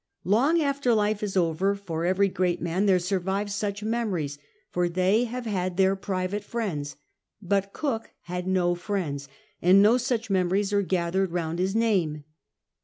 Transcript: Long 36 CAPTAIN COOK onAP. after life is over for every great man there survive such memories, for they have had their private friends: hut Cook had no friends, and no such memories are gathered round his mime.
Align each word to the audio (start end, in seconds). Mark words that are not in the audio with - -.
Long 0.23 0.55
36 0.57 0.57
CAPTAIN 0.57 0.63
COOK 0.63 0.65
onAP. 0.65 0.69
after 0.79 0.93
life 0.95 1.21
is 1.23 1.37
over 1.37 1.75
for 1.75 2.05
every 2.05 2.27
great 2.27 2.59
man 2.59 2.87
there 2.87 2.97
survive 2.97 3.51
such 3.51 3.83
memories, 3.83 4.39
for 4.71 4.89
they 4.89 5.25
have 5.25 5.45
had 5.45 5.77
their 5.77 5.95
private 5.95 6.43
friends: 6.43 6.95
hut 7.47 7.71
Cook 7.71 8.09
had 8.21 8.47
no 8.47 8.73
friends, 8.73 9.27
and 9.61 9.79
no 9.79 9.97
such 9.99 10.31
memories 10.31 10.73
are 10.73 10.81
gathered 10.81 11.31
round 11.31 11.59
his 11.59 11.75
mime. 11.75 12.23